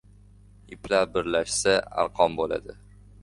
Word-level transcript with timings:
•Iplar 0.75 1.03
birlashsa 1.17 1.75
arqon 2.05 2.39
bo‘ladi. 2.43 2.79